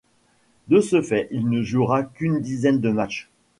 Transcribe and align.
De 0.67 0.81
ce 0.81 1.03
fait 1.03 1.27
il 1.29 1.47
ne 1.47 1.61
jouera 1.61 2.01
qu'une 2.01 2.41
dizaine 2.41 2.79
de 2.81 2.89
matchs. 2.89 3.29